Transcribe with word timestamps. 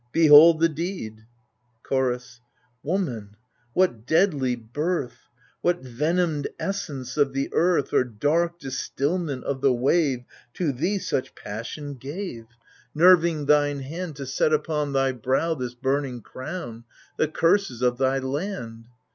Behold 0.11 0.59
the 0.59 0.67
deed! 0.67 1.27
Chorus 1.83 2.41
Woman, 2.81 3.35
what 3.73 4.07
deadly 4.07 4.55
birth, 4.55 5.27
What 5.61 5.83
venomed 5.83 6.47
essence 6.59 7.17
of 7.17 7.33
the 7.33 7.53
earth 7.53 7.93
Or 7.93 8.03
dark 8.03 8.57
distilment 8.57 9.43
of 9.43 9.61
the 9.61 9.71
wave. 9.71 10.23
To 10.55 10.71
thee 10.71 10.97
such 10.97 11.35
passion 11.35 11.93
gave, 11.93 12.45
F 12.45 12.49
66 12.49 12.51
AGAMEMNON 12.51 12.95
Nerving 13.11 13.45
thine 13.45 13.79
hand 13.81 14.15
To 14.15 14.25
set 14.25 14.51
upon 14.51 14.93
thy 14.93 15.11
brow 15.11 15.53
this 15.53 15.75
burning 15.75 16.21
crown, 16.21 16.83
The 17.19 17.27
curses 17.27 17.83
of 17.83 17.99
thy 17.99 18.17
land 18.17 18.85